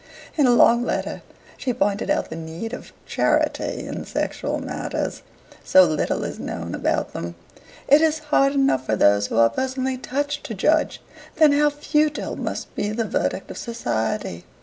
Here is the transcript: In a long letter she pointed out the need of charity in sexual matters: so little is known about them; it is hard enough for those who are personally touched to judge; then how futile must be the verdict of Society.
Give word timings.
In 0.35 0.47
a 0.47 0.55
long 0.55 0.83
letter 0.83 1.21
she 1.57 1.75
pointed 1.75 2.09
out 2.09 2.31
the 2.31 2.35
need 2.35 2.73
of 2.73 2.91
charity 3.05 3.85
in 3.85 4.03
sexual 4.03 4.57
matters: 4.57 5.21
so 5.63 5.83
little 5.83 6.23
is 6.23 6.39
known 6.39 6.73
about 6.73 7.13
them; 7.13 7.35
it 7.87 8.01
is 8.01 8.17
hard 8.33 8.53
enough 8.53 8.83
for 8.83 8.95
those 8.95 9.27
who 9.27 9.37
are 9.37 9.51
personally 9.51 9.97
touched 9.99 10.43
to 10.45 10.55
judge; 10.55 11.03
then 11.35 11.51
how 11.51 11.69
futile 11.69 12.35
must 12.35 12.73
be 12.73 12.89
the 12.89 13.05
verdict 13.05 13.51
of 13.51 13.59
Society. 13.59 14.43